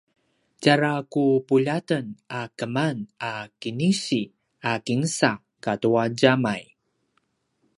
tjara 0.61 0.93
ku 1.13 1.23
puljaten 1.47 2.05
a 2.39 2.41
keman 2.57 2.97
a 3.31 3.33
kinisi 3.61 4.21
a 4.71 4.73
kinsa 4.85 5.31
katua 5.63 6.03
djamay 6.17 6.63